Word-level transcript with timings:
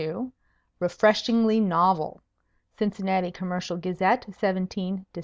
"Refreshingly 0.79 1.59
novel." 1.59 2.23
Cincinnati 2.75 3.29
Commercial 3.29 3.77
Gazette, 3.77 4.25
17 4.31 5.05
Dec. 5.13 5.19